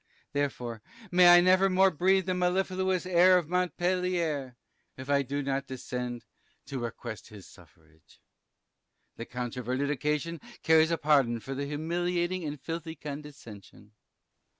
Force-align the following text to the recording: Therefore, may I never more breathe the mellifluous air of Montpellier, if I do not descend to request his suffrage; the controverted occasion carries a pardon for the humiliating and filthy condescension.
Therefore, 0.33 0.81
may 1.11 1.27
I 1.29 1.41
never 1.41 1.69
more 1.69 1.91
breathe 1.91 2.25
the 2.25 2.33
mellifluous 2.33 3.05
air 3.05 3.37
of 3.37 3.47
Montpellier, 3.47 4.57
if 4.97 5.11
I 5.11 5.21
do 5.21 5.43
not 5.43 5.67
descend 5.67 6.25
to 6.65 6.79
request 6.79 7.27
his 7.27 7.45
suffrage; 7.45 8.19
the 9.17 9.25
controverted 9.25 9.91
occasion 9.91 10.41
carries 10.63 10.89
a 10.89 10.97
pardon 10.97 11.39
for 11.39 11.53
the 11.53 11.67
humiliating 11.67 12.43
and 12.43 12.59
filthy 12.59 12.95
condescension. 12.95 13.91